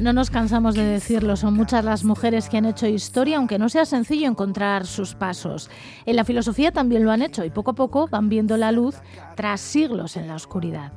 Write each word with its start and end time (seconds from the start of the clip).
No 0.00 0.12
nos 0.12 0.30
cansamos 0.30 0.74
de 0.74 0.82
decirlo, 0.82 1.36
son 1.36 1.54
muchas 1.54 1.84
las 1.84 2.02
mujeres 2.02 2.48
que 2.48 2.56
han 2.56 2.64
hecho 2.64 2.88
historia, 2.88 3.36
aunque 3.36 3.60
no 3.60 3.68
sea 3.68 3.84
sencillo 3.84 4.26
encontrar 4.26 4.84
sus 4.86 5.14
pasos. 5.14 5.70
En 6.04 6.16
la 6.16 6.24
filosofía 6.24 6.72
también 6.72 7.04
lo 7.04 7.12
han 7.12 7.22
hecho 7.22 7.44
y 7.44 7.50
poco 7.50 7.70
a 7.70 7.74
poco 7.74 8.08
van 8.08 8.28
viendo 8.28 8.56
la 8.56 8.72
luz 8.72 8.96
tras 9.36 9.60
siglos 9.60 10.16
en 10.16 10.26
la 10.26 10.34
oscuridad. 10.34 10.92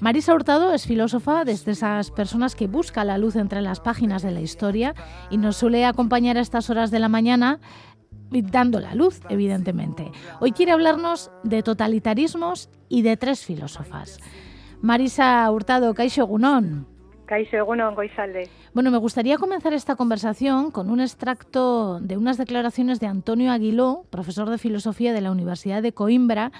Marisa 0.00 0.32
Hurtado 0.32 0.72
es 0.72 0.86
filósofa 0.86 1.44
desde 1.44 1.72
esas 1.72 2.12
personas 2.12 2.54
que 2.54 2.68
busca 2.68 3.04
la 3.04 3.18
luz 3.18 3.34
entre 3.34 3.62
las 3.62 3.80
páginas 3.80 4.22
de 4.22 4.30
la 4.30 4.40
historia 4.40 4.94
y 5.28 5.38
nos 5.38 5.56
suele 5.56 5.84
acompañar 5.84 6.36
a 6.36 6.40
estas 6.40 6.70
horas 6.70 6.92
de 6.92 7.00
la 7.00 7.08
mañana 7.08 7.58
dando 8.30 8.80
la 8.80 8.94
luz, 8.94 9.20
evidentemente. 9.28 10.10
Hoy 10.40 10.52
quiere 10.52 10.72
hablarnos 10.72 11.30
de 11.44 11.62
totalitarismos 11.62 12.70
y 12.88 13.02
de 13.02 13.16
tres 13.16 13.44
filósofas. 13.44 14.18
Marisa 14.80 15.50
Hurtado, 15.50 15.94
Caixo 15.94 16.26
Gunón. 16.26 16.86
Bueno, 18.72 18.90
me 18.90 18.96
gustaría 18.96 19.36
comenzar 19.36 19.74
esta 19.74 19.96
conversación 19.96 20.70
con 20.70 20.88
un 20.88 21.00
extracto 21.00 22.00
de 22.00 22.16
unas 22.16 22.38
declaraciones 22.38 23.00
de 23.00 23.06
Antonio 23.06 23.52
Aguiló, 23.52 24.06
profesor 24.08 24.48
de 24.48 24.56
filosofía 24.56 25.12
de 25.12 25.20
la 25.20 25.30
Universidad 25.30 25.82
de 25.82 25.92
Coimbra, 25.92 26.52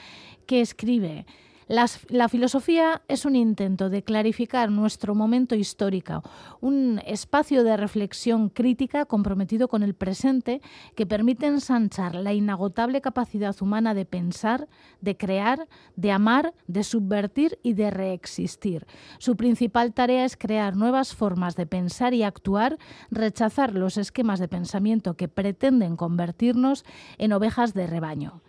que 0.46 0.60
escribe 0.60 1.24
la 1.68 2.28
filosofía 2.28 3.02
es 3.08 3.26
un 3.26 3.36
intento 3.36 3.90
de 3.90 4.02
clarificar 4.02 4.70
nuestro 4.70 5.14
momento 5.14 5.54
histórico, 5.54 6.22
un 6.62 6.98
espacio 7.06 7.62
de 7.62 7.76
reflexión 7.76 8.48
crítica 8.48 9.04
comprometido 9.04 9.68
con 9.68 9.82
el 9.82 9.94
presente 9.94 10.62
que 10.94 11.04
permite 11.04 11.46
ensanchar 11.46 12.14
la 12.14 12.32
inagotable 12.32 13.02
capacidad 13.02 13.54
humana 13.60 13.92
de 13.92 14.06
pensar, 14.06 14.66
de 15.02 15.18
crear, 15.18 15.68
de 15.94 16.10
amar, 16.10 16.54
de 16.66 16.84
subvertir 16.84 17.58
y 17.62 17.74
de 17.74 17.90
reexistir. 17.90 18.86
Su 19.18 19.36
principal 19.36 19.92
tarea 19.92 20.24
es 20.24 20.38
crear 20.38 20.74
nuevas 20.74 21.14
formas 21.14 21.54
de 21.54 21.66
pensar 21.66 22.14
y 22.14 22.22
actuar, 22.22 22.78
rechazar 23.10 23.74
los 23.74 23.98
esquemas 23.98 24.40
de 24.40 24.48
pensamiento 24.48 25.18
que 25.18 25.28
pretenden 25.28 25.96
convertirnos 25.96 26.86
en 27.18 27.34
ovejas 27.34 27.74
de 27.74 27.86
rebaño. 27.86 28.40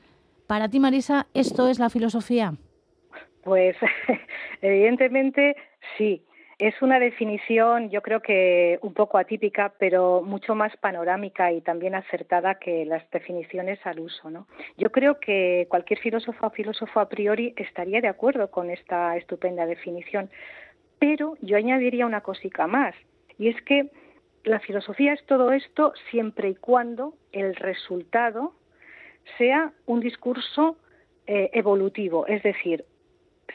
Para 0.47 0.69
ti, 0.69 0.79
Marisa, 0.79 1.27
¿esto 1.33 1.67
es 1.67 1.79
la 1.79 1.89
filosofía? 1.89 2.57
Pues 3.43 3.75
evidentemente 4.61 5.55
sí. 5.97 6.23
Es 6.57 6.81
una 6.81 6.99
definición, 6.99 7.89
yo 7.89 8.01
creo 8.01 8.21
que 8.21 8.79
un 8.81 8.93
poco 8.93 9.17
atípica, 9.17 9.71
pero 9.79 10.21
mucho 10.21 10.55
más 10.55 10.75
panorámica 10.75 11.53
y 11.53 11.61
también 11.61 11.95
acertada 11.95 12.55
que 12.55 12.83
las 12.85 13.09
definiciones 13.11 13.79
al 13.85 14.01
uso. 14.01 14.29
¿no? 14.29 14.45
Yo 14.75 14.91
creo 14.91 15.21
que 15.21 15.67
cualquier 15.69 15.99
filósofo 15.99 16.47
o 16.47 16.49
filósofo 16.49 16.99
a 16.99 17.07
priori 17.07 17.53
estaría 17.55 18.01
de 18.01 18.09
acuerdo 18.09 18.51
con 18.51 18.69
esta 18.69 19.15
estupenda 19.15 19.65
definición, 19.65 20.29
pero 20.99 21.37
yo 21.39 21.55
añadiría 21.55 22.05
una 22.05 22.19
cosica 22.19 22.67
más, 22.67 22.93
y 23.37 23.47
es 23.47 23.61
que 23.61 23.89
la 24.43 24.59
filosofía 24.59 25.13
es 25.13 25.25
todo 25.25 25.51
esto 25.53 25.93
siempre 26.11 26.49
y 26.49 26.55
cuando 26.55 27.13
el 27.31 27.55
resultado 27.55 28.53
sea 29.37 29.71
un 29.85 30.01
discurso 30.01 30.77
eh, 31.25 31.49
evolutivo, 31.53 32.27
es 32.27 32.43
decir, 32.43 32.85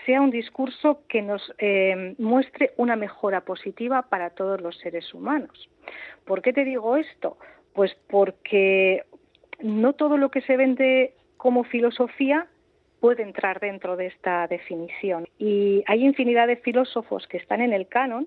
sea 0.04 0.20
un 0.20 0.30
discurso 0.30 1.02
que 1.08 1.22
nos 1.22 1.52
eh, 1.58 2.14
muestre 2.18 2.72
una 2.76 2.96
mejora 2.96 3.42
positiva 3.42 4.02
para 4.02 4.30
todos 4.30 4.60
los 4.60 4.76
seres 4.78 5.12
humanos. 5.14 5.68
¿Por 6.24 6.42
qué 6.42 6.52
te 6.52 6.64
digo 6.64 6.96
esto? 6.96 7.38
Pues 7.72 7.94
porque 8.08 9.04
no 9.60 9.92
todo 9.94 10.16
lo 10.16 10.30
que 10.30 10.40
se 10.42 10.56
vende 10.56 11.14
como 11.36 11.64
filosofía 11.64 12.46
puede 13.00 13.22
entrar 13.22 13.60
dentro 13.60 13.96
de 13.96 14.06
esta 14.06 14.46
definición. 14.46 15.28
Y 15.38 15.84
hay 15.86 16.04
infinidad 16.04 16.46
de 16.46 16.56
filósofos 16.56 17.26
que 17.26 17.36
están 17.36 17.60
en 17.60 17.72
el 17.72 17.86
canon, 17.86 18.26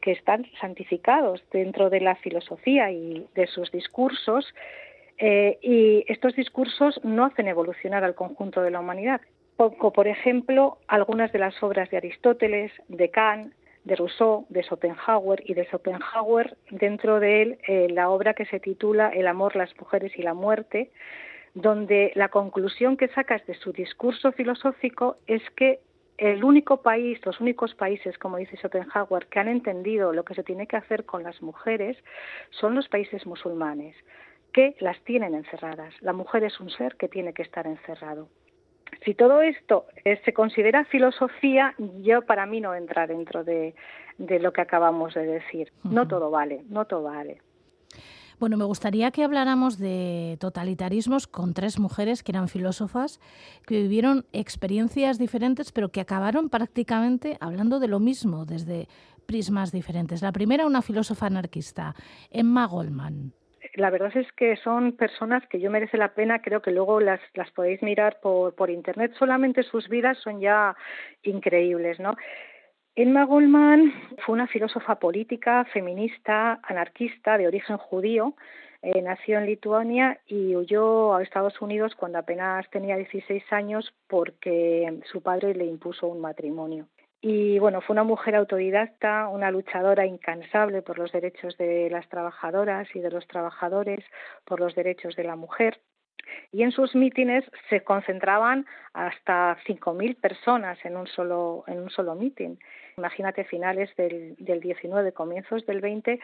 que 0.00 0.12
están 0.12 0.46
santificados 0.60 1.42
dentro 1.50 1.90
de 1.90 2.00
la 2.00 2.14
filosofía 2.16 2.90
y 2.90 3.26
de 3.34 3.46
sus 3.46 3.70
discursos, 3.72 4.54
eh, 5.18 5.58
y 5.62 6.04
estos 6.08 6.34
discursos 6.34 7.00
no 7.02 7.24
hacen 7.24 7.48
evolucionar 7.48 8.04
al 8.04 8.14
conjunto 8.14 8.62
de 8.62 8.70
la 8.70 8.80
humanidad, 8.80 9.20
Pongo, 9.56 9.90
por 9.90 10.06
ejemplo, 10.06 10.78
algunas 10.86 11.32
de 11.32 11.38
las 11.38 11.62
obras 11.62 11.88
de 11.90 11.96
Aristóteles, 11.96 12.72
de 12.88 13.10
Kant, 13.10 13.54
de 13.84 13.96
Rousseau, 13.96 14.44
de 14.50 14.62
Schopenhauer 14.62 15.42
y 15.46 15.54
de 15.54 15.64
Schopenhauer, 15.64 16.56
dentro 16.70 17.20
de 17.20 17.42
él 17.42 17.58
eh, 17.66 17.86
la 17.90 18.10
obra 18.10 18.34
que 18.34 18.44
se 18.44 18.60
titula 18.60 19.08
El 19.08 19.26
amor, 19.26 19.56
las 19.56 19.74
mujeres 19.78 20.12
y 20.18 20.22
la 20.22 20.34
muerte, 20.34 20.90
donde 21.54 22.12
la 22.16 22.28
conclusión 22.28 22.98
que 22.98 23.08
sacas 23.08 23.46
de 23.46 23.54
su 23.54 23.72
discurso 23.72 24.32
filosófico 24.32 25.16
es 25.26 25.42
que 25.56 25.80
el 26.18 26.44
único 26.44 26.82
país, 26.82 27.18
los 27.24 27.40
únicos 27.40 27.74
países, 27.74 28.18
como 28.18 28.36
dice 28.36 28.58
Schopenhauer, 28.58 29.26
que 29.26 29.38
han 29.38 29.48
entendido 29.48 30.12
lo 30.12 30.24
que 30.24 30.34
se 30.34 30.42
tiene 30.42 30.66
que 30.66 30.76
hacer 30.76 31.04
con 31.06 31.22
las 31.22 31.40
mujeres 31.40 31.96
son 32.50 32.74
los 32.74 32.88
países 32.88 33.24
musulmanes, 33.24 33.94
que 34.52 34.74
las 34.80 35.00
tienen 35.04 35.34
encerradas. 35.34 35.94
La 36.00 36.12
mujer 36.12 36.44
es 36.44 36.60
un 36.60 36.68
ser 36.68 36.96
que 36.96 37.08
tiene 37.08 37.32
que 37.32 37.42
estar 37.42 37.66
encerrado 37.66 38.28
si 39.04 39.14
todo 39.14 39.40
esto 39.40 39.86
eh, 40.04 40.20
se 40.24 40.32
considera 40.32 40.84
filosofía, 40.84 41.74
yo 42.02 42.22
para 42.22 42.46
mí 42.46 42.60
no 42.60 42.74
entra 42.74 43.06
dentro 43.06 43.44
de, 43.44 43.74
lo 44.18 44.52
que 44.52 44.60
acabamos 44.60 45.14
de 45.14 45.26
decir. 45.26 45.72
No 45.84 46.08
todo 46.08 46.30
vale, 46.30 46.64
no 46.68 46.84
todo 46.86 47.04
vale. 47.04 47.40
Bueno, 48.38 48.58
me 48.58 48.64
gustaría 48.64 49.10
que 49.12 49.24
habláramos 49.24 49.78
de 49.78 50.36
totalitarismos 50.40 51.26
con 51.26 51.54
tres 51.54 51.78
mujeres 51.78 52.22
que 52.22 52.32
eran 52.32 52.48
filósofas, 52.48 53.18
que 53.66 53.80
vivieron 53.80 54.26
experiencias 54.32 55.18
diferentes, 55.18 55.72
pero 55.72 55.88
que 55.88 56.00
acabaron 56.00 56.50
prácticamente 56.50 57.38
hablando 57.40 57.80
de 57.80 57.88
lo 57.88 57.98
mismo 57.98 58.44
desde 58.44 58.88
prismas 59.24 59.72
diferentes. 59.72 60.20
La 60.20 60.32
primera, 60.32 60.66
una 60.66 60.82
filósofa 60.82 61.26
anarquista, 61.26 61.94
Emma 62.30 62.66
Goldman 62.66 63.32
la 63.76 63.90
verdad 63.90 64.16
es 64.16 64.30
que 64.32 64.56
son 64.56 64.92
personas 64.92 65.46
que 65.48 65.60
yo 65.60 65.70
merece 65.70 65.96
la 65.96 66.14
pena, 66.14 66.40
creo 66.40 66.62
que 66.62 66.70
luego 66.70 67.00
las, 67.00 67.20
las 67.34 67.50
podéis 67.52 67.82
mirar 67.82 68.18
por, 68.20 68.54
por 68.54 68.70
internet, 68.70 69.12
solamente 69.18 69.62
sus 69.62 69.88
vidas 69.88 70.18
son 70.18 70.40
ya 70.40 70.74
increíbles, 71.22 72.00
¿no? 72.00 72.16
Emma 72.98 73.24
Goldman 73.24 73.92
fue 74.24 74.32
una 74.32 74.46
filósofa 74.46 74.98
política, 74.98 75.66
feminista, 75.66 76.60
anarquista 76.62 77.36
de 77.36 77.46
origen 77.46 77.76
judío. 77.76 78.34
Eh, 78.80 79.02
nació 79.02 79.38
en 79.38 79.44
Lituania 79.44 80.18
y 80.26 80.56
huyó 80.56 81.14
a 81.14 81.22
Estados 81.22 81.60
Unidos 81.60 81.94
cuando 81.94 82.18
apenas 82.18 82.68
tenía 82.70 82.96
16 82.96 83.44
años 83.52 83.92
porque 84.08 85.00
su 85.12 85.20
padre 85.20 85.54
le 85.54 85.66
impuso 85.66 86.06
un 86.06 86.22
matrimonio. 86.22 86.86
Y 87.20 87.58
bueno, 87.58 87.80
fue 87.80 87.94
una 87.94 88.04
mujer 88.04 88.36
autodidacta, 88.36 89.28
una 89.28 89.50
luchadora 89.50 90.06
incansable 90.06 90.82
por 90.82 90.98
los 90.98 91.10
derechos 91.12 91.56
de 91.56 91.88
las 91.90 92.08
trabajadoras 92.08 92.88
y 92.94 93.00
de 93.00 93.10
los 93.10 93.26
trabajadores, 93.26 94.04
por 94.44 94.60
los 94.60 94.74
derechos 94.74 95.16
de 95.16 95.24
la 95.24 95.36
mujer. 95.36 95.80
Y 96.52 96.62
en 96.62 96.72
sus 96.72 96.94
mítines 96.94 97.44
se 97.70 97.82
concentraban 97.82 98.66
hasta 98.92 99.56
5.000 99.66 100.20
personas 100.20 100.78
en 100.84 100.96
un 100.96 101.06
solo, 101.06 101.64
en 101.66 101.80
un 101.80 101.90
solo 101.90 102.14
mítin. 102.14 102.58
Imagínate 102.96 103.44
finales 103.44 103.94
del, 103.96 104.34
del 104.38 104.60
19, 104.60 105.12
comienzos 105.12 105.64
del 105.66 105.80
20. 105.80 106.18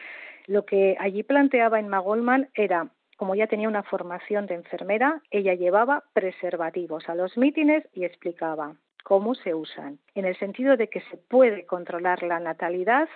Lo 0.47 0.65
que 0.65 0.97
allí 0.99 1.23
planteaba 1.23 1.79
Emma 1.79 1.99
Goldman 1.99 2.49
era 2.55 2.89
como 3.17 3.37
ya 3.37 3.47
tenía 3.47 3.69
una 3.69 3.85
formación 3.85 4.47
de 4.47 4.55
enfermera, 4.55 5.23
ella 5.31 5.55
llevaba 5.55 6.03
preservativos 6.13 7.09
a 7.09 7.15
los 7.15 7.37
mítines 7.37 7.87
y 7.93 8.05
explicaba 8.05 8.75
cómo 9.03 9.35
se 9.35 9.55
usan, 9.55 9.99
en 10.15 10.25
el 10.25 10.37
sentido 10.39 10.77
de 10.77 10.89
que 10.89 11.01
se 11.03 11.17
puede 11.17 11.67
controlar 11.67 12.23
la 12.23 12.41
natalidad 12.41 13.09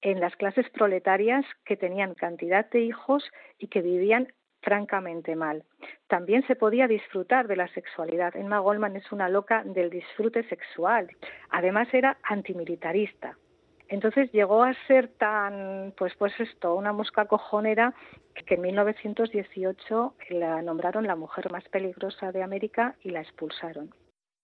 en 0.00 0.20
las 0.20 0.34
clases 0.36 0.68
proletarias 0.70 1.44
que 1.64 1.76
tenían 1.76 2.14
cantidad 2.14 2.68
de 2.70 2.80
hijos 2.80 3.24
y 3.58 3.68
que 3.68 3.82
vivían 3.82 4.28
francamente 4.62 5.36
mal. 5.36 5.64
También 6.08 6.46
se 6.46 6.56
podía 6.56 6.88
disfrutar 6.88 7.46
de 7.48 7.56
la 7.56 7.68
sexualidad. 7.68 8.36
Emma 8.36 8.58
Goldman 8.58 8.96
es 8.96 9.10
una 9.12 9.28
loca 9.28 9.62
del 9.64 9.90
disfrute 9.90 10.42
sexual. 10.48 11.08
Además 11.50 11.88
era 11.92 12.18
antimilitarista. 12.22 13.36
Entonces 13.88 14.30
llegó 14.32 14.62
a 14.62 14.74
ser 14.86 15.08
tan, 15.08 15.94
pues, 15.96 16.14
pues 16.16 16.38
esto, 16.38 16.74
una 16.74 16.92
mosca 16.92 17.24
cojonera 17.24 17.94
que 18.46 18.54
en 18.54 18.60
1918 18.60 20.14
la 20.30 20.60
nombraron 20.62 21.06
la 21.06 21.16
mujer 21.16 21.50
más 21.50 21.66
peligrosa 21.68 22.30
de 22.30 22.42
América 22.42 22.96
y 23.02 23.10
la 23.10 23.22
expulsaron 23.22 23.94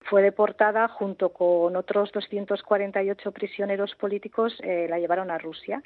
fue 0.09 0.23
deportada 0.23 0.89
junto 0.89 1.31
con 1.31 1.77
otros 1.77 2.13
248 2.13 3.33
prisioneros 3.33 3.95
políticos, 3.95 4.59
eh, 4.63 4.87
la 4.89 4.99
llevaron 4.99 5.31
a 5.31 5.39
Rusia. 5.39 5.83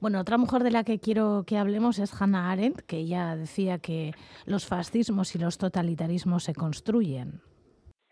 Bueno, 0.00 0.20
otra 0.20 0.36
mujer 0.36 0.62
de 0.62 0.72
la 0.72 0.82
que 0.82 0.98
quiero 0.98 1.44
que 1.46 1.56
hablemos 1.56 2.00
es 2.00 2.20
Hannah 2.20 2.50
Arendt, 2.50 2.80
que 2.86 2.96
ella 2.96 3.36
decía 3.36 3.78
que 3.78 4.12
los 4.46 4.66
fascismos 4.66 5.36
y 5.36 5.38
los 5.38 5.58
totalitarismos 5.58 6.44
se 6.44 6.54
construyen. 6.54 7.40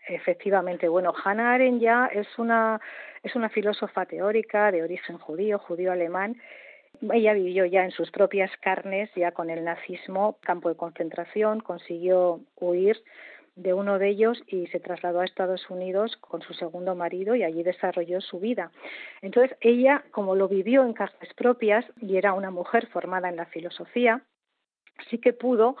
Efectivamente, 0.07 0.87
bueno, 0.87 1.13
Hannah 1.23 1.53
Arendt 1.53 1.81
ya 1.81 2.05
es 2.05 2.27
una, 2.37 2.79
es 3.23 3.35
una 3.35 3.49
filósofa 3.49 4.05
teórica 4.05 4.71
de 4.71 4.83
origen 4.83 5.17
judío, 5.17 5.59
judío 5.59 5.91
alemán, 5.91 6.37
Ella 7.11 7.33
vivió 7.33 7.65
ya 7.65 7.83
en 7.83 7.91
sus 7.91 8.11
propias 8.11 8.51
carnes, 8.61 9.09
ya 9.15 9.31
con 9.31 9.49
el 9.49 9.63
nazismo, 9.63 10.37
campo 10.41 10.69
de 10.69 10.75
concentración, 10.75 11.61
consiguió 11.61 12.41
huir 12.57 12.97
de 13.55 13.73
uno 13.73 13.99
de 13.99 14.09
ellos 14.09 14.41
y 14.47 14.67
se 14.67 14.79
trasladó 14.79 15.19
a 15.19 15.25
Estados 15.25 15.69
Unidos 15.69 16.15
con 16.17 16.41
su 16.41 16.53
segundo 16.53 16.95
marido 16.95 17.35
y 17.35 17.43
allí 17.43 17.63
desarrolló 17.63 18.21
su 18.21 18.39
vida. 18.39 18.71
Entonces 19.21 19.57
ella, 19.61 20.03
como 20.11 20.35
lo 20.35 20.47
vivió 20.47 20.83
en 20.83 20.93
carnes 20.93 21.33
propias 21.35 21.85
y 22.01 22.17
era 22.17 22.33
una 22.33 22.51
mujer 22.51 22.87
formada 22.87 23.29
en 23.29 23.35
la 23.35 23.45
filosofía, 23.47 24.23
sí 25.09 25.17
que 25.17 25.33
pudo 25.33 25.75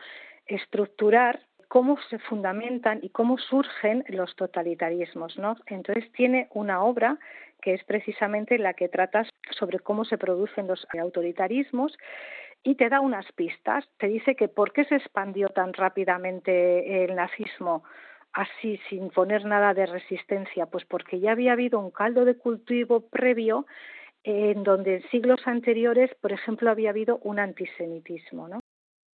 estructurar 0.45 1.41
cómo 1.67 1.97
se 2.09 2.19
fundamentan 2.19 2.99
y 3.01 3.09
cómo 3.09 3.37
surgen 3.37 4.03
los 4.09 4.35
totalitarismos, 4.35 5.37
¿no? 5.37 5.55
Entonces 5.67 6.11
tiene 6.11 6.49
una 6.53 6.83
obra 6.83 7.17
que 7.61 7.73
es 7.73 7.83
precisamente 7.85 8.57
la 8.57 8.73
que 8.73 8.89
trata 8.89 9.25
sobre 9.51 9.79
cómo 9.79 10.03
se 10.03 10.17
producen 10.17 10.67
los 10.67 10.85
autoritarismos 10.99 11.97
y 12.63 12.75
te 12.75 12.89
da 12.89 12.99
unas 12.99 13.31
pistas. 13.33 13.85
Te 13.97 14.07
dice 14.07 14.35
que 14.35 14.47
por 14.47 14.73
qué 14.73 14.85
se 14.85 14.95
expandió 14.95 15.49
tan 15.49 15.73
rápidamente 15.73 17.03
el 17.03 17.15
nazismo 17.15 17.83
así 18.33 18.79
sin 18.89 19.09
poner 19.09 19.45
nada 19.45 19.73
de 19.73 19.85
resistencia, 19.85 20.65
pues 20.65 20.85
porque 20.85 21.19
ya 21.19 21.31
había 21.31 21.53
habido 21.53 21.79
un 21.79 21.91
caldo 21.91 22.25
de 22.25 22.37
cultivo 22.37 23.09
previo 23.09 23.65
en 24.23 24.63
donde 24.63 24.97
en 24.97 25.09
siglos 25.09 25.41
anteriores, 25.45 26.13
por 26.21 26.31
ejemplo, 26.31 26.69
había 26.69 26.91
habido 26.91 27.17
un 27.23 27.39
antisemitismo, 27.39 28.47
¿no? 28.47 28.59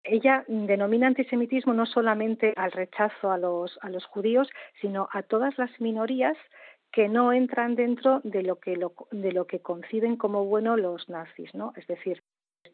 Ella 0.02 0.44
denomina 0.46 1.08
antisemitismo 1.08 1.75
no 1.75 1.84
solamente 1.87 2.52
al 2.56 2.70
rechazo 2.70 3.31
a 3.32 3.38
los, 3.38 3.76
a 3.82 3.88
los 3.88 4.04
judíos, 4.06 4.48
sino 4.81 5.08
a 5.12 5.22
todas 5.22 5.56
las 5.58 5.81
minorías 5.81 6.37
que 6.93 7.08
no 7.08 7.32
entran 7.32 7.75
dentro 7.75 8.20
de 8.22 8.43
lo 8.43 8.56
que, 8.60 8.78
de 9.10 9.32
lo 9.32 9.46
que 9.46 9.60
conciben 9.60 10.16
como 10.16 10.44
bueno 10.44 10.76
los 10.76 11.08
nazis, 11.08 11.52
¿no? 11.54 11.72
Es 11.76 11.87
decir, 11.88 12.22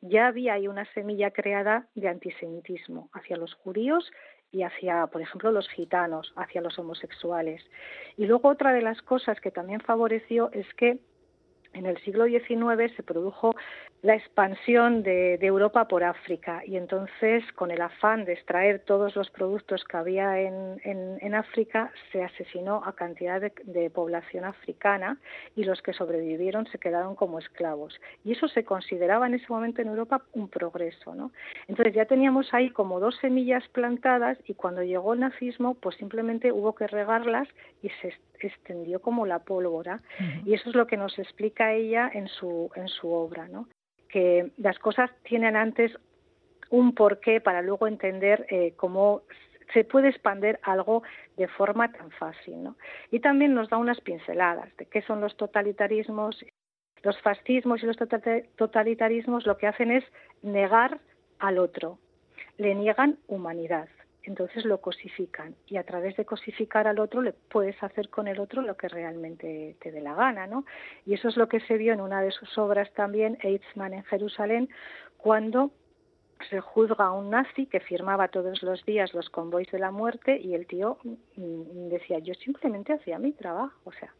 ya 0.03 0.27
había 0.27 0.55
ahí 0.55 0.69
una 0.69 0.85
semilla 0.93 1.31
creada 1.31 1.89
de 1.95 2.09
antisemitismo 2.09 3.09
hacia 3.13 3.37
los 3.37 3.55
judíos 3.55 4.11
y 4.51 4.65
hacia, 4.65 5.07
por 5.07 5.23
ejemplo, 5.23 5.51
los 5.51 5.69
gitanos, 5.71 6.33
hacia 6.37 6.61
los 6.61 6.79
homosexuales. 6.79 7.65
Y 8.19 8.27
luego 8.27 8.51
otra 8.51 8.73
de 8.75 8.83
las 8.83 9.01
cosas 9.01 9.41
que 9.41 9.51
también 9.51 9.81
favoreció 9.81 10.51
es 10.53 10.67
que 10.75 10.99
en 11.75 11.87
el 11.87 11.97
siglo 11.99 12.27
XIX 12.27 12.95
se 12.97 13.03
produjo 13.03 13.55
la 14.03 14.17
expansión 14.17 15.03
de, 15.03 15.39
Europa 15.43 15.87
por 15.87 16.03
África 16.03 16.63
y 16.67 16.77
entonces 16.77 17.45
con 17.55 17.71
el 17.71 17.81
afán 17.81 18.25
de 18.25 18.33
extraer 18.33 18.81
todos 18.81 19.15
los 19.15 19.31
productos 19.31 19.85
que 19.85 19.97
había 19.97 20.41
en, 20.41 21.35
África 21.35 21.91
se 22.11 22.23
asesinó 22.23 22.83
a 22.85 22.93
cantidad 22.95 23.41
de, 23.41 23.91
población 23.91 24.45
africana 24.45 25.19
y 25.57 25.65
los 25.65 25.81
que 25.83 25.93
sobrevivieron 25.93 26.67
se 26.67 26.79
quedaron 26.79 27.15
como 27.15 27.39
esclavos 27.39 27.99
y 28.25 28.33
eso 28.33 28.49
se 28.49 28.65
consideraba 28.65 29.27
en 29.27 29.35
ese 29.35 29.47
momento 29.49 29.81
en 29.83 29.89
Europa 29.89 30.23
un 30.35 30.49
progreso 30.49 31.15
¿no? 31.15 31.33
entonces 31.69 31.95
ya 31.95 32.05
teníamos 32.05 32.53
ahí 32.53 32.71
como 32.71 33.01
dos 33.01 33.17
semillas 33.21 33.67
plantadas 33.69 34.39
y 34.47 34.55
cuando 34.55 34.83
llegó 34.83 35.15
el 35.15 35.21
nazismo 35.21 35.75
pues 35.75 35.97
simplemente 35.97 36.53
hubo 36.53 36.75
que 36.75 36.87
regarlas 36.87 37.49
y 37.83 37.89
se 38.01 38.15
extendió 38.49 39.01
como 39.01 39.27
la 39.27 39.41
pólvora 39.41 40.01
y 40.45 40.55
eso 40.55 40.71
es 40.71 40.77
lo 40.77 40.87
que 40.87 40.97
nos 40.97 41.19
explica 41.19 41.73
ella 41.73 42.11
en 42.13 42.29
su 42.29 42.71
en 42.75 42.89
su 42.89 43.11
obra 43.11 43.49
no 43.49 43.69
que 44.09 44.53
las 44.59 44.79
cosas 44.79 45.11
tienen 45.25 45.57
antes 45.57 45.93
un 46.71 46.95
porqué 46.95 47.41
para 47.41 47.63
luego 47.63 47.87
entender 47.87 48.47
eh, 48.51 48.75
cómo 48.77 49.23
se 49.73 49.85
puede 49.85 50.09
expandir 50.09 50.59
algo 50.63 51.03
de 51.37 51.49
forma 51.49 51.91
tan 51.93 52.11
fácil. 52.13 52.63
¿no? 52.63 52.77
Y 53.11 53.21
también 53.21 53.55
nos 53.55 53.69
da 53.69 53.77
unas 53.79 54.01
pinceladas 54.01 54.75
de 54.77 54.87
qué 54.87 55.03
son 55.03 55.21
los 55.21 55.37
totalitarismos. 55.37 56.45
Los 57.03 57.21
fascismos 57.21 57.83
y 57.83 57.87
los 57.87 57.97
totalitarismos 58.57 59.45
lo 59.45 59.59
que 59.59 59.67
hacen 59.67 59.91
es 59.91 60.05
negar 60.43 61.01
al 61.41 61.59
otro, 61.59 61.99
le 62.59 62.77
niegan 62.77 63.19
humanidad 63.27 63.89
entonces 64.25 64.65
lo 64.65 64.81
cosifican 64.81 65.55
y 65.67 65.77
a 65.77 65.85
través 65.85 66.17
de 66.17 66.25
cosificar 66.25 66.87
al 66.87 66.99
otro 67.01 67.23
le 67.23 67.33
puedes 67.33 67.81
hacer 67.83 68.09
con 68.09 68.29
el 68.29 68.39
otro 68.41 68.63
lo 68.63 68.77
que 68.77 68.89
realmente 68.89 69.77
te 69.81 69.91
dé 69.91 70.01
la 70.01 70.15
gana, 70.15 70.47
¿no? 70.47 70.65
Y 71.07 71.15
eso 71.15 71.29
es 71.29 71.37
lo 71.37 71.49
que 71.49 71.61
se 71.61 71.77
vio 71.77 71.93
en 71.93 72.01
una 72.01 72.23
de 72.23 72.31
sus 72.31 72.57
obras 72.59 72.93
también, 72.95 73.39
Eichmann 73.43 73.95
en 73.95 74.05
Jerusalén, 74.05 74.69
cuando 75.17 75.73
se 76.51 76.61
juzga 76.61 77.07
a 77.07 77.13
un 77.13 77.31
nazi 77.31 77.67
que 77.67 77.81
firmaba 77.81 78.29
todos 78.29 78.63
los 78.63 78.85
días 78.85 79.15
los 79.15 79.31
convoys 79.31 79.71
de 79.71 79.79
la 79.79 79.91
muerte 79.91 80.39
y 80.39 80.55
el 80.55 80.67
tío 80.67 80.99
mm, 81.05 81.89
decía 81.89 82.19
yo 82.19 82.35
simplemente 82.35 82.93
hacía 82.93 83.19
mi 83.19 83.33
trabajo, 83.33 83.79
o 83.85 83.93
sea, 83.93 84.13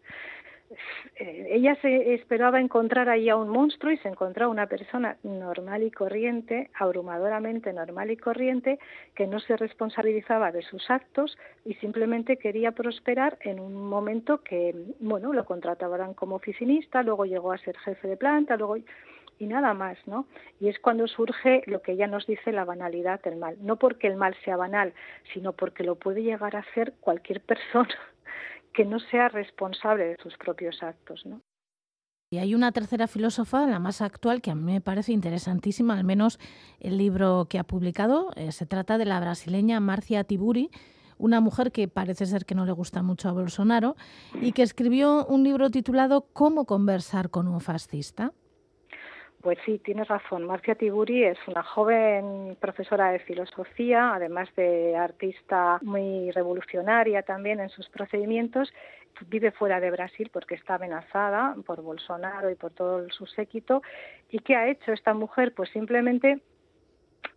ella 1.17 1.77
se 1.83 2.15
esperaba 2.15 2.61
encontrar 2.61 3.09
ahí 3.09 3.29
a 3.29 3.37
un 3.37 3.49
monstruo 3.49 3.93
y 3.93 3.99
se 3.99 4.09
encontró 4.09 4.47
a 4.47 4.49
una 4.49 4.67
persona 4.67 5.17
normal 5.23 5.83
y 5.83 5.91
corriente, 5.91 6.71
abrumadoramente 6.75 7.73
normal 7.73 8.11
y 8.11 8.17
corriente, 8.17 8.79
que 9.15 9.27
no 9.27 9.41
se 9.41 9.57
responsabilizaba 9.57 10.53
de 10.53 10.63
sus 10.63 10.91
actos 10.91 11.37
y 11.65 11.75
simplemente 11.75 12.37
quería 12.37 12.73
prosperar 12.73 13.39
en 13.41 13.61
un 13.61 13.75
momento 13.75 14.43
que, 14.43 14.75
bueno, 15.01 15.33
lo 15.33 15.45
contrataban 15.45 16.15
como 16.15 16.37
oficinista, 16.37 17.03
luego 17.03 17.25
llegó 17.25 17.53
a 17.53 17.59
ser 17.59 17.77
jefe 17.79 18.09
de 18.09 18.17
planta, 18.17 18.57
luego 18.57 18.77
y 19.39 19.47
nada 19.47 19.75
más, 19.75 19.99
¿no? 20.07 20.27
Y 20.61 20.69
es 20.69 20.79
cuando 20.79 21.09
surge 21.09 21.63
lo 21.67 21.83
que 21.83 21.93
ella 21.93 22.07
nos 22.07 22.27
dice 22.27 22.53
la 22.53 22.65
banalidad 22.65 23.21
del 23.23 23.37
mal, 23.37 23.57
no 23.61 23.77
porque 23.77 24.07
el 24.07 24.17
mal 24.17 24.37
sea 24.45 24.57
banal, 24.57 24.93
sino 25.33 25.53
porque 25.53 25.83
lo 25.83 25.97
puede 25.97 26.23
llegar 26.23 26.55
a 26.55 26.61
hacer 26.61 26.93
cualquier 27.01 27.41
persona 27.41 27.95
que 28.73 28.85
no 28.85 28.99
sea 28.99 29.29
responsable 29.29 30.05
de 30.05 30.17
sus 30.23 30.37
propios 30.37 30.83
actos. 30.83 31.25
¿no? 31.27 31.41
Y 32.33 32.39
hay 32.39 32.55
una 32.55 32.73
tercera 32.73 33.09
filósofa, 33.09 33.67
la 33.67 33.79
más 33.79 34.01
actual, 34.01 34.41
que 34.41 34.51
a 34.51 34.55
mí 34.55 34.63
me 34.63 34.81
parece 34.81 35.13
interesantísima, 35.13 35.99
al 35.99 36.05
menos 36.05 36.39
el 36.81 36.97
libro 36.97 37.47
que 37.49 37.59
ha 37.59 37.65
publicado. 37.65 38.31
Eh, 38.37 38.53
se 38.53 38.65
trata 38.65 38.97
de 38.97 39.05
la 39.05 39.21
brasileña 39.21 39.81
Marcia 39.81 40.25
Tiburi, 40.25 40.71
una 41.19 41.41
mujer 41.41 41.73
que 41.73 41.89
parece 41.89 42.25
ser 42.25 42.47
que 42.47 42.55
no 42.55 42.65
le 42.65 42.73
gusta 42.73 43.03
mucho 43.03 43.29
a 43.29 43.33
Bolsonaro 43.33 43.97
y 44.41 44.53
que 44.53 44.63
escribió 44.63 45.27
un 45.27 45.45
libro 45.45 45.71
titulado 45.71 46.27
Cómo 46.33 46.65
conversar 46.65 47.29
con 47.29 47.49
un 47.49 47.61
fascista. 47.61 48.33
Pues 49.43 49.59
sí, 49.67 49.81
tienes 49.81 50.07
razón. 50.07 50.45
Marcia 50.45 50.77
Tiburi 50.77 51.25
es 51.25 51.39
una 51.49 51.65
joven 51.65 52.57
profesora 52.61 53.11
de 53.11 53.19
filosofía, 53.19 54.15
además 54.15 54.49
de 54.55 54.97
artista 54.97 55.81
muy 55.83 56.31
revolucionaria 56.31 57.25
también 57.25 57.59
en 57.59 57.69
sus 57.69 57.89
procedimientos. 57.89 58.73
Vive 59.27 59.51
fuera 59.51 59.81
de 59.81 59.91
Brasil 59.91 60.31
porque 60.33 60.55
está 60.55 60.77
amenazada 60.77 61.57
por 61.67 61.83
Bolsonaro 61.83 62.51
y 62.51 62.55
por 62.55 62.71
todo 62.71 63.05
su 63.11 63.27
séquito. 63.27 63.83
¿Y 64.31 64.39
qué 64.39 64.55
ha 64.55 64.69
hecho 64.69 64.93
esta 64.93 65.13
mujer? 65.13 65.53
Pues 65.55 65.71
simplemente 65.71 66.41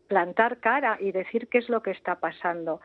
plantar 0.08 0.60
cara 0.60 1.00
y 1.02 1.12
decir 1.12 1.48
qué 1.48 1.58
es 1.58 1.70
lo 1.70 1.82
que 1.82 1.90
está 1.90 2.20
pasando. 2.20 2.82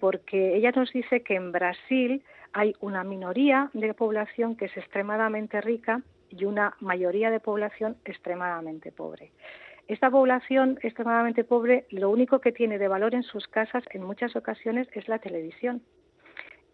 Porque 0.00 0.56
ella 0.56 0.72
nos 0.74 0.90
dice 0.94 1.22
que 1.22 1.34
en 1.34 1.52
Brasil 1.52 2.24
hay 2.54 2.74
una 2.80 3.04
minoría 3.04 3.68
de 3.74 3.92
población 3.92 4.56
que 4.56 4.64
es 4.64 4.76
extremadamente 4.78 5.60
rica 5.60 6.00
y 6.32 6.44
una 6.44 6.74
mayoría 6.80 7.30
de 7.30 7.40
población 7.40 7.96
extremadamente 8.04 8.90
pobre. 8.90 9.30
Esta 9.88 10.10
población 10.10 10.78
extremadamente 10.82 11.44
pobre 11.44 11.86
lo 11.90 12.10
único 12.10 12.40
que 12.40 12.52
tiene 12.52 12.78
de 12.78 12.88
valor 12.88 13.14
en 13.14 13.22
sus 13.22 13.46
casas 13.48 13.84
en 13.90 14.02
muchas 14.02 14.34
ocasiones 14.36 14.88
es 14.92 15.08
la 15.08 15.18
televisión. 15.18 15.82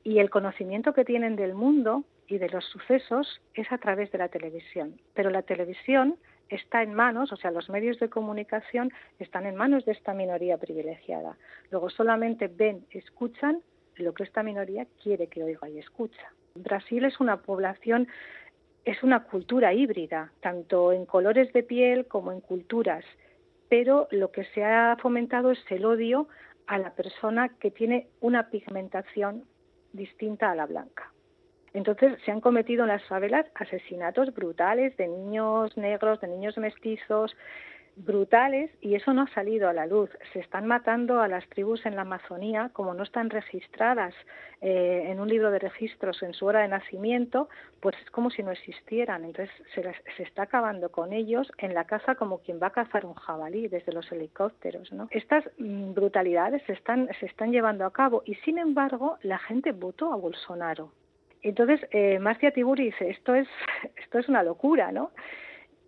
Y 0.04 0.20
el 0.20 0.30
conocimiento 0.30 0.92
que 0.92 1.04
tienen 1.04 1.36
del 1.36 1.54
mundo 1.54 2.04
y 2.28 2.38
de 2.38 2.48
los 2.50 2.64
sucesos 2.66 3.40
es 3.54 3.70
a 3.72 3.78
través 3.78 4.12
de 4.12 4.18
la 4.18 4.28
televisión. 4.28 5.00
Pero 5.14 5.30
la 5.30 5.42
televisión 5.42 6.16
está 6.48 6.82
en 6.82 6.94
manos, 6.94 7.32
o 7.32 7.36
sea, 7.36 7.50
los 7.50 7.68
medios 7.68 7.98
de 7.98 8.08
comunicación 8.08 8.92
están 9.18 9.46
en 9.46 9.56
manos 9.56 9.84
de 9.84 9.92
esta 9.92 10.14
minoría 10.14 10.56
privilegiada. 10.58 11.36
Luego 11.70 11.90
solamente 11.90 12.48
ven, 12.48 12.86
escuchan 12.90 13.60
lo 13.96 14.14
que 14.14 14.22
esta 14.22 14.42
minoría 14.42 14.86
quiere 15.02 15.26
que 15.26 15.42
oiga 15.42 15.68
y 15.68 15.78
escucha. 15.78 16.32
Brasil 16.54 17.04
es 17.04 17.20
una 17.20 17.38
población 17.38 18.08
es 18.84 19.02
una 19.02 19.24
cultura 19.24 19.72
híbrida, 19.74 20.32
tanto 20.40 20.92
en 20.92 21.06
colores 21.06 21.52
de 21.52 21.62
piel 21.62 22.06
como 22.06 22.32
en 22.32 22.40
culturas, 22.40 23.04
pero 23.68 24.08
lo 24.10 24.30
que 24.30 24.44
se 24.44 24.64
ha 24.64 24.96
fomentado 25.00 25.50
es 25.50 25.58
el 25.70 25.84
odio 25.84 26.28
a 26.66 26.78
la 26.78 26.94
persona 26.94 27.50
que 27.60 27.70
tiene 27.70 28.08
una 28.20 28.50
pigmentación 28.50 29.44
distinta 29.92 30.50
a 30.50 30.54
la 30.54 30.66
blanca. 30.66 31.12
Entonces 31.74 32.18
se 32.24 32.30
han 32.30 32.40
cometido 32.40 32.84
en 32.84 32.88
las 32.88 33.04
favelas 33.04 33.46
asesinatos 33.54 34.34
brutales 34.34 34.96
de 34.96 35.08
niños 35.08 35.76
negros, 35.76 36.20
de 36.20 36.28
niños 36.28 36.56
mestizos, 36.56 37.36
brutales 38.04 38.70
y 38.80 38.94
eso 38.94 39.12
no 39.12 39.22
ha 39.22 39.34
salido 39.34 39.68
a 39.68 39.72
la 39.72 39.86
luz. 39.86 40.10
Se 40.32 40.40
están 40.40 40.66
matando 40.66 41.20
a 41.20 41.28
las 41.28 41.46
tribus 41.48 41.84
en 41.86 41.96
la 41.96 42.02
Amazonía 42.02 42.70
como 42.72 42.94
no 42.94 43.02
están 43.02 43.30
registradas 43.30 44.14
eh, 44.60 45.04
en 45.06 45.20
un 45.20 45.28
libro 45.28 45.50
de 45.50 45.58
registros 45.58 46.22
en 46.22 46.34
su 46.34 46.46
hora 46.46 46.60
de 46.60 46.68
nacimiento, 46.68 47.48
pues 47.80 47.96
es 48.02 48.10
como 48.10 48.30
si 48.30 48.42
no 48.42 48.50
existieran. 48.50 49.24
Entonces 49.24 49.54
se, 49.74 49.82
se 50.16 50.22
está 50.22 50.42
acabando 50.42 50.90
con 50.90 51.12
ellos 51.12 51.50
en 51.58 51.74
la 51.74 51.84
caza 51.84 52.14
como 52.14 52.38
quien 52.38 52.60
va 52.62 52.68
a 52.68 52.72
cazar 52.72 53.04
un 53.04 53.14
jabalí 53.14 53.68
desde 53.68 53.92
los 53.92 54.10
helicópteros. 54.10 54.92
¿no? 54.92 55.08
Estas 55.10 55.44
mm, 55.58 55.92
brutalidades 55.94 56.62
se 56.66 56.72
están, 56.72 57.08
se 57.20 57.26
están 57.26 57.52
llevando 57.52 57.84
a 57.84 57.92
cabo 57.92 58.22
y 58.24 58.34
sin 58.36 58.58
embargo 58.58 59.18
la 59.22 59.38
gente 59.38 59.72
votó 59.72 60.12
a 60.12 60.16
Bolsonaro. 60.16 60.92
Entonces, 61.42 61.80
eh, 61.92 62.18
Marcia 62.18 62.50
Tiburi 62.50 62.86
dice, 62.86 63.10
esto 63.10 63.34
es, 63.34 63.48
esto 63.96 64.18
es 64.18 64.28
una 64.28 64.42
locura, 64.42 64.92
¿no? 64.92 65.12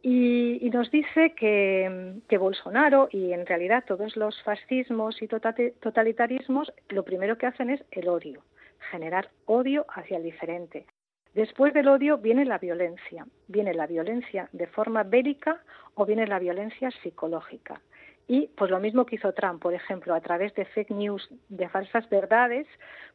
Y, 0.03 0.71
nos 0.73 0.91
dice 0.91 1.35
que, 1.35 2.15
que, 2.29 2.39
Bolsonaro 2.39 3.09
y 3.11 3.33
en 3.33 3.45
realidad 3.45 3.85
todos 3.87 4.17
los 4.17 4.43
fascismos 4.43 5.21
y 5.21 5.29
totalitarismos 5.29 6.73
lo 6.89 7.05
primero 7.05 7.37
que 7.37 7.47
hacen 7.47 7.69
es 7.69 7.85
el 7.91 8.09
odio, 8.09 8.43
generar 8.91 9.31
odio 9.45 9.85
hacia 9.91 10.17
el 10.17 10.23
diferente. 10.23 10.87
Después 11.35 11.73
del 11.75 11.89
odio 11.89 12.19
viene 12.19 12.45
la 12.45 12.59
violencia, 12.59 13.27
viene 13.47 13.73
la 13.75 13.87
violencia 13.87 14.49
de 14.53 14.67
forma 14.67 15.05
bélica 15.05 15.63
o 15.95 16.05
viene 16.05 16.27
la 16.27 16.39
violencia 16.39 16.91
psicológica. 17.03 17.81
Y 18.27 18.49
pues 18.57 18.71
lo 18.71 18.81
mismo 18.81 19.07
que 19.07 19.17
hizo 19.17 19.33
Trump, 19.33 19.61
por 19.61 19.75
ejemplo, 19.75 20.15
a 20.15 20.21
través 20.21 20.55
de 20.55 20.65
fake 20.65 20.91
news, 20.91 21.29
de 21.49 21.69
falsas 21.69 22.09
verdades, 22.09 22.67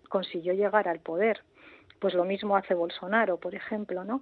consiguió 0.10 0.54
llegar 0.54 0.88
al 0.88 1.00
poder. 1.00 1.42
Pues 2.00 2.14
lo 2.14 2.26
mismo 2.26 2.56
hace 2.56 2.74
Bolsonaro, 2.74 3.38
por 3.38 3.56
ejemplo, 3.56 4.04
¿no? 4.04 4.22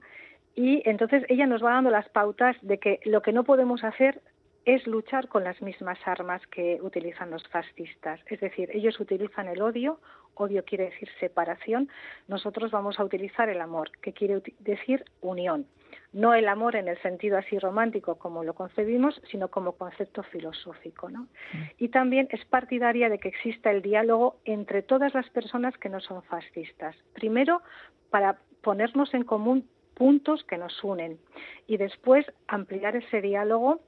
Y 0.55 0.87
entonces 0.87 1.23
ella 1.29 1.47
nos 1.47 1.63
va 1.63 1.73
dando 1.73 1.89
las 1.89 2.09
pautas 2.09 2.55
de 2.61 2.77
que 2.77 2.99
lo 3.05 3.21
que 3.21 3.33
no 3.33 3.43
podemos 3.43 3.83
hacer 3.83 4.21
es 4.65 4.87
luchar 4.87 5.27
con 5.27 5.43
las 5.43 5.61
mismas 5.61 5.99
armas 6.05 6.41
que 6.47 6.79
utilizan 6.81 7.31
los 7.31 7.45
fascistas. 7.49 8.19
Es 8.27 8.39
decir, 8.39 8.69
ellos 8.73 8.99
utilizan 8.99 9.47
el 9.47 9.61
odio, 9.61 9.99
odio 10.35 10.63
quiere 10.63 10.85
decir 10.85 11.09
separación, 11.19 11.89
nosotros 12.27 12.71
vamos 12.71 12.99
a 12.99 13.03
utilizar 13.03 13.49
el 13.49 13.61
amor, 13.61 13.91
que 14.01 14.13
quiere 14.13 14.41
decir 14.59 15.03
unión. 15.21 15.67
No 16.13 16.33
el 16.33 16.47
amor 16.47 16.75
en 16.75 16.87
el 16.87 17.01
sentido 17.01 17.37
así 17.37 17.59
romántico 17.59 18.15
como 18.15 18.43
lo 18.43 18.53
concebimos, 18.53 19.21
sino 19.29 19.49
como 19.49 19.73
concepto 19.73 20.23
filosófico. 20.23 21.09
¿no? 21.09 21.23
Mm. 21.23 21.63
Y 21.79 21.89
también 21.89 22.27
es 22.31 22.45
partidaria 22.45 23.09
de 23.09 23.19
que 23.19 23.29
exista 23.29 23.71
el 23.71 23.81
diálogo 23.81 24.37
entre 24.45 24.81
todas 24.81 25.13
las 25.13 25.29
personas 25.31 25.77
que 25.77 25.89
no 25.89 25.99
son 25.99 26.23
fascistas. 26.23 26.95
Primero, 27.13 27.61
para 28.09 28.37
ponernos 28.61 29.13
en 29.13 29.23
común 29.23 29.67
puntos 29.95 30.43
que 30.43 30.57
nos 30.57 30.83
unen. 30.83 31.19
Y 31.67 31.77
después 31.77 32.25
ampliar 32.47 32.95
ese 32.95 33.21
diálogo 33.21 33.81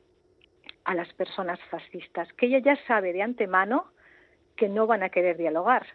a 0.84 0.94
las 0.94 1.12
personas 1.14 1.60
fascistas, 1.70 2.32
que 2.34 2.48
ella 2.48 2.60
ya 2.60 2.78
sabe 2.88 3.14
de 3.14 3.24
antemano 3.24 3.88
que 4.56 4.70
no 4.70 4.88
van 4.88 5.04
a 5.04 5.10
querer 5.10 5.38
dialogar, 5.38 5.86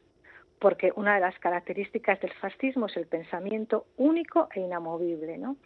porque 0.60 0.92
una 0.94 1.14
de 1.14 1.20
las 1.20 1.38
características 1.38 2.20
del 2.20 2.32
fascismo 2.34 2.86
es 2.86 2.96
el 2.98 3.06
pensamiento 3.06 3.86
único 3.96 4.48
e 4.54 4.60
inamovible, 4.60 5.38
¿no? 5.38 5.56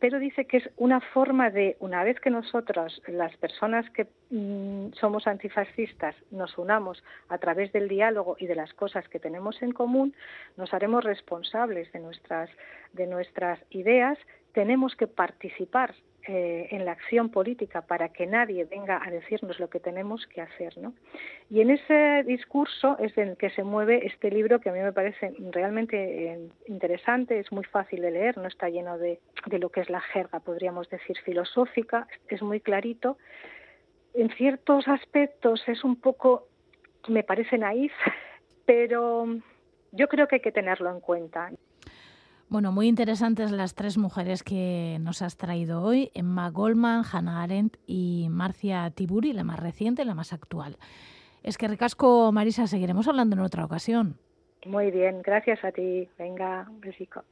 Pero 0.00 0.18
dice 0.18 0.44
que 0.44 0.56
es 0.56 0.68
una 0.76 1.00
forma 1.00 1.50
de, 1.50 1.76
una 1.78 2.02
vez 2.02 2.18
que 2.18 2.30
nosotros, 2.30 3.00
las 3.06 3.34
personas 3.36 3.88
que 3.90 4.08
mm, 4.30 4.92
somos 4.94 5.28
antifascistas, 5.28 6.16
nos 6.32 6.58
unamos 6.58 7.02
a 7.28 7.38
través 7.38 7.72
del 7.72 7.88
diálogo 7.88 8.36
y 8.40 8.46
de 8.46 8.56
las 8.56 8.74
cosas 8.74 9.08
que 9.08 9.20
tenemos 9.20 9.62
en 9.62 9.70
común, 9.70 10.14
nos 10.56 10.74
haremos 10.74 11.04
responsables 11.04 11.90
de 11.92 12.00
nuestras, 12.00 12.50
de 12.92 13.06
nuestras 13.06 13.60
ideas, 13.70 14.18
tenemos 14.52 14.96
que 14.96 15.06
participar 15.06 15.94
eh, 16.28 16.68
en 16.70 16.84
la 16.84 16.92
acción 16.92 17.30
política 17.30 17.80
para 17.80 18.10
que 18.10 18.26
nadie 18.26 18.66
venga 18.66 19.00
a 19.02 19.10
decirnos 19.10 19.58
lo 19.58 19.70
que 19.70 19.80
tenemos 19.80 20.26
que 20.26 20.42
hacer. 20.42 20.76
¿no? 20.76 20.92
Y 21.48 21.62
en 21.62 21.70
ese 21.70 22.22
discurso 22.26 22.98
es 22.98 23.16
en 23.16 23.28
el 23.28 23.36
que 23.38 23.48
se 23.50 23.64
mueve 23.64 24.06
este 24.06 24.30
libro 24.30 24.60
que 24.60 24.68
a 24.68 24.72
mí 24.72 24.80
me 24.80 24.92
parece 24.92 25.32
realmente 25.50 26.32
eh, 26.32 26.48
interesante, 26.66 27.38
es 27.38 27.50
muy 27.50 27.64
fácil 27.64 28.02
de 28.02 28.10
leer, 28.10 28.36
no 28.36 28.48
está 28.48 28.68
lleno 28.68 28.98
de, 28.98 29.18
de 29.46 29.58
lo 29.58 29.70
que 29.70 29.80
es 29.80 29.88
la 29.88 30.00
jerga, 30.00 30.40
podríamos 30.40 30.90
decir, 30.90 31.16
filosófica, 31.24 32.06
es 32.28 32.42
muy 32.42 32.60
clarito. 32.60 33.16
En 34.12 34.28
ciertos 34.30 34.88
aspectos 34.88 35.62
es 35.68 35.84
un 35.84 35.96
poco, 35.96 36.48
me 37.08 37.22
parece 37.22 37.56
naif, 37.56 37.92
pero 38.66 39.26
yo 39.92 40.08
creo 40.08 40.28
que 40.28 40.36
hay 40.36 40.42
que 40.42 40.52
tenerlo 40.52 40.90
en 40.90 41.00
cuenta. 41.00 41.50
Bueno, 42.50 42.72
muy 42.72 42.88
interesantes 42.88 43.52
las 43.52 43.76
tres 43.76 43.96
mujeres 43.96 44.42
que 44.42 44.98
nos 45.00 45.22
has 45.22 45.36
traído 45.36 45.84
hoy, 45.84 46.10
Emma 46.14 46.50
Goldman, 46.50 47.04
Hannah 47.04 47.44
Arendt 47.44 47.76
y 47.86 48.26
Marcia 48.28 48.90
Tiburi, 48.90 49.32
la 49.32 49.44
más 49.44 49.60
reciente, 49.60 50.04
la 50.04 50.16
más 50.16 50.32
actual. 50.32 50.76
Es 51.44 51.56
que 51.56 51.68
recasco, 51.68 52.32
Marisa, 52.32 52.66
seguiremos 52.66 53.06
hablando 53.06 53.36
en 53.36 53.42
otra 53.42 53.64
ocasión. 53.64 54.16
Muy 54.66 54.90
bien, 54.90 55.22
gracias 55.22 55.64
a 55.64 55.70
ti. 55.70 56.08
Venga, 56.18 56.66
un 56.68 56.80
besico. 56.80 57.22